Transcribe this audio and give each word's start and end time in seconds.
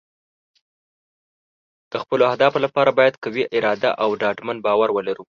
د 1.91 1.93
خپلو 2.03 2.23
اهدافو 2.29 2.59
لپاره 2.65 2.89
باید 2.99 3.19
قوي 3.23 3.43
اراده 3.57 3.91
او 4.03 4.09
ډاډمن 4.21 4.57
باور 4.65 4.89
ولرو. 4.93 5.23